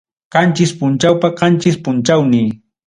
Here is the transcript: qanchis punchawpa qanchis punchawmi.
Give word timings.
qanchis 0.35 0.71
punchawpa 0.79 1.27
qanchis 1.43 1.77
punchawmi. 1.83 2.41